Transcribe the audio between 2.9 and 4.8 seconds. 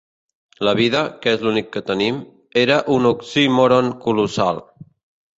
un oxímoron colossal.